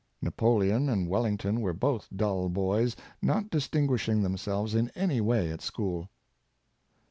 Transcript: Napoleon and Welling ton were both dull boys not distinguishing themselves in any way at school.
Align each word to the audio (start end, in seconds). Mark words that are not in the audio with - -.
Napoleon 0.19 0.89
and 0.89 1.07
Welling 1.07 1.37
ton 1.37 1.61
were 1.61 1.73
both 1.75 2.09
dull 2.15 2.49
boys 2.49 2.95
not 3.21 3.51
distinguishing 3.51 4.23
themselves 4.23 4.73
in 4.73 4.89
any 4.95 5.21
way 5.21 5.51
at 5.51 5.61
school. 5.61 6.09